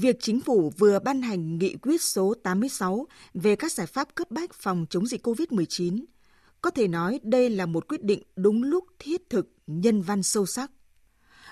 [0.00, 4.30] Việc chính phủ vừa ban hành nghị quyết số 86 về các giải pháp cấp
[4.30, 6.04] bách phòng chống dịch COVID-19
[6.62, 10.46] có thể nói đây là một quyết định đúng lúc thiết thực, nhân văn sâu
[10.46, 10.70] sắc.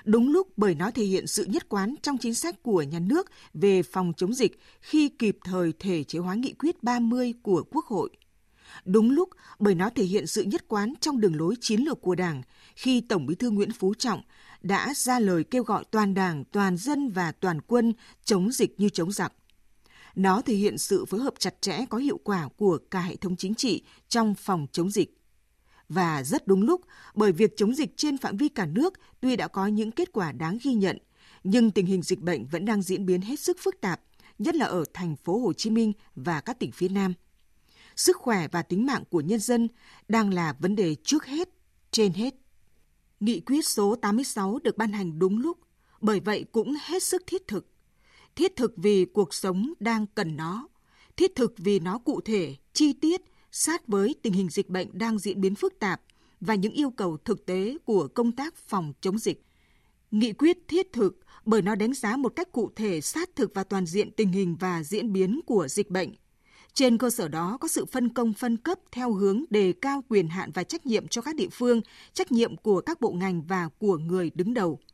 [0.04, 3.30] Đúng lúc bởi nó thể hiện sự nhất quán trong chính sách của nhà nước
[3.54, 7.84] về phòng chống dịch khi kịp thời thể chế hóa nghị quyết 30 của Quốc
[7.86, 8.10] hội.
[8.84, 9.28] Đúng lúc
[9.58, 12.42] bởi nó thể hiện sự nhất quán trong đường lối chiến lược của Đảng
[12.76, 14.22] khi Tổng Bí thư Nguyễn Phú Trọng
[14.62, 17.92] đã ra lời kêu gọi toàn Đảng, toàn dân và toàn quân
[18.24, 19.32] chống dịch như chống giặc.
[20.14, 23.36] Nó thể hiện sự phối hợp chặt chẽ có hiệu quả của cả hệ thống
[23.36, 25.18] chính trị trong phòng chống dịch.
[25.88, 26.80] Và rất đúng lúc,
[27.14, 30.32] bởi việc chống dịch trên phạm vi cả nước tuy đã có những kết quả
[30.32, 30.98] đáng ghi nhận,
[31.44, 34.00] nhưng tình hình dịch bệnh vẫn đang diễn biến hết sức phức tạp,
[34.38, 37.14] nhất là ở thành phố Hồ Chí Minh và các tỉnh phía Nam.
[37.96, 39.68] Sức khỏe và tính mạng của nhân dân
[40.08, 41.48] đang là vấn đề trước hết,
[41.90, 42.34] trên hết.
[43.20, 45.58] Nghị quyết số 86 được ban hành đúng lúc,
[46.00, 47.72] bởi vậy cũng hết sức thiết thực
[48.36, 50.68] thiết thực vì cuộc sống đang cần nó,
[51.16, 55.18] thiết thực vì nó cụ thể, chi tiết, sát với tình hình dịch bệnh đang
[55.18, 56.02] diễn biến phức tạp
[56.40, 59.42] và những yêu cầu thực tế của công tác phòng chống dịch.
[60.10, 63.64] Nghị quyết thiết thực bởi nó đánh giá một cách cụ thể sát thực và
[63.64, 66.14] toàn diện tình hình và diễn biến của dịch bệnh.
[66.74, 70.28] Trên cơ sở đó có sự phân công phân cấp theo hướng đề cao quyền
[70.28, 71.80] hạn và trách nhiệm cho các địa phương,
[72.12, 74.78] trách nhiệm của các bộ ngành và của người đứng đầu–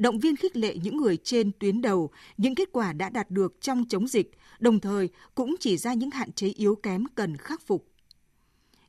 [0.00, 3.54] động viên khích lệ những người trên tuyến đầu, những kết quả đã đạt được
[3.60, 7.66] trong chống dịch, đồng thời cũng chỉ ra những hạn chế yếu kém cần khắc
[7.66, 7.86] phục.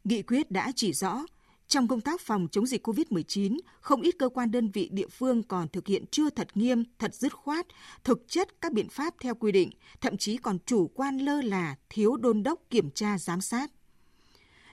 [0.03, 1.25] Nghị quyết đã chỉ rõ,
[1.71, 5.43] trong công tác phòng chống dịch COVID-19, không ít cơ quan đơn vị địa phương
[5.43, 7.67] còn thực hiện chưa thật nghiêm, thật dứt khoát,
[8.03, 9.69] thực chất các biện pháp theo quy định,
[10.01, 13.71] thậm chí còn chủ quan lơ là, thiếu đôn đốc kiểm tra giám sát.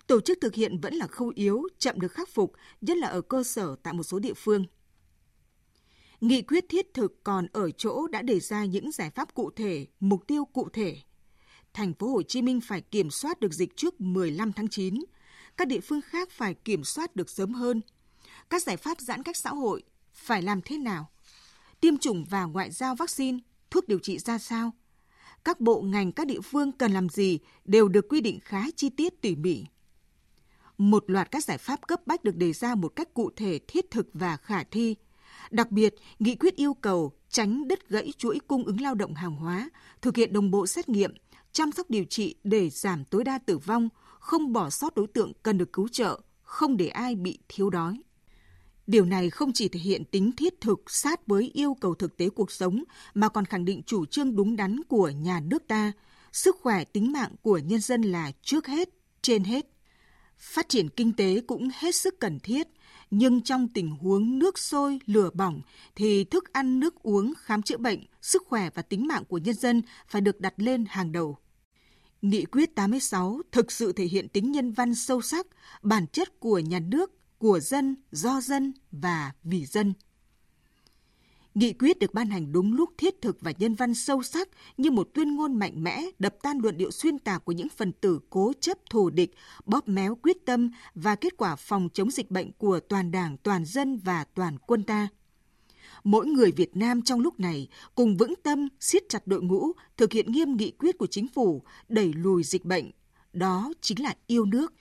[0.06, 3.20] Tổ chức thực hiện vẫn là khâu yếu, chậm được khắc phục, nhất là ở
[3.20, 4.64] cơ sở tại một số địa phương.
[6.20, 9.86] Nghị quyết thiết thực còn ở chỗ đã đề ra những giải pháp cụ thể,
[10.00, 10.96] mục tiêu cụ thể.
[11.74, 14.94] Thành phố Hồ Chí Minh phải kiểm soát được dịch trước 15 tháng 9,
[15.59, 17.80] các địa phương khác phải kiểm soát được sớm hơn.
[18.51, 19.83] Các giải pháp giãn cách xã hội
[20.14, 21.11] phải làm thế nào?
[21.80, 23.39] Tiêm chủng và ngoại giao vaccine,
[23.70, 24.70] thuốc điều trị ra sao?
[25.45, 28.91] Các bộ ngành các địa phương cần làm gì đều được quy định khá chi
[28.91, 29.64] tiết tỉ mỉ.
[30.79, 33.91] Một loạt các giải pháp cấp bách được đề ra một cách cụ thể, thiết
[33.91, 34.97] thực và khả thi–
[35.51, 39.36] Đặc biệt, nghị quyết yêu cầu tránh đứt gãy chuỗi cung ứng lao động hàng
[39.36, 39.70] hóa,
[40.02, 41.14] thực hiện đồng bộ xét nghiệm,
[41.52, 45.33] chăm sóc điều trị để giảm tối đa tử vong, không bỏ sót đối tượng
[45.42, 48.02] cần được cứu trợ, không để ai bị thiếu đói.
[48.86, 52.29] Điều này không chỉ thể hiện tính thiết thực sát với yêu cầu thực tế
[52.29, 52.84] cuộc sống
[53.14, 55.92] mà còn khẳng định chủ trương đúng đắn của nhà nước ta,
[56.33, 58.89] sức khỏe tính mạng của nhân dân là trước hết,
[59.23, 59.67] trên hết.
[60.39, 62.68] Phát triển kinh tế cũng hết sức cần thiết,
[63.11, 65.61] nhưng trong tình huống nước sôi, lửa bỏng
[65.95, 69.55] thì thức ăn, nước uống, khám chữa bệnh, sức khỏe và tính mạng của nhân
[69.55, 71.39] dân phải được đặt lên hàng đầu.
[72.23, 75.46] Nghị quyết 86 thực sự thể hiện tính nhân văn sâu sắc,
[75.83, 79.95] bản chất của nhà nước, của dân, do dân và vì dân.
[81.55, 84.90] Nghị quyết được ban hành đúng lúc thiết thực và nhân văn sâu sắc như
[84.90, 88.20] một tuyên ngôn mạnh mẽ đập tan luận điệu xuyên tạc của những phần tử
[88.30, 92.52] cố chấp thù địch, bóp méo quyết tâm và kết quả phòng chống dịch bệnh
[92.52, 95.08] của toàn đảng, toàn dân và toàn quân ta.
[96.05, 100.13] Mỗi người Việt Nam trong lúc này cùng vững tâm siết chặt đội ngũ, thực
[100.13, 102.91] hiện nghiêm nghị quyết của chính phủ, đẩy lùi dịch bệnh.
[103.33, 104.73] Đó chính là yêu nước.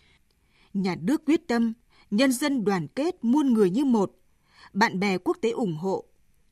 [0.73, 1.73] Nhà nước quyết tâm,
[2.11, 4.11] nhân dân đoàn kết muôn người như một,
[4.73, 6.03] bạn bè quốc tế ủng hộ,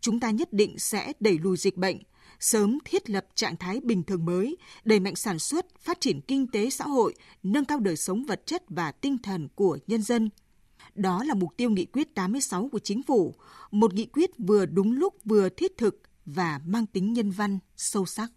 [0.01, 1.97] chúng ta nhất định sẽ đẩy lùi dịch bệnh,
[2.39, 6.47] sớm thiết lập trạng thái bình thường mới, đẩy mạnh sản xuất, phát triển kinh
[6.47, 10.29] tế xã hội, nâng cao đời sống vật chất và tinh thần của nhân dân.
[10.95, 13.35] Đó là mục tiêu nghị quyết 86 của chính phủ,
[13.71, 18.05] một nghị quyết vừa đúng lúc vừa thiết thực và mang tính nhân văn sâu
[18.05, 18.31] sắc.